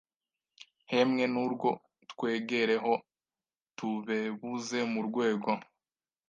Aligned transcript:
hemwe 0.91 1.23
n’urwo 1.33 1.69
twegereho 2.11 2.93
tubebuze 3.77 4.79
mu 4.91 5.01
rwego 5.07 5.49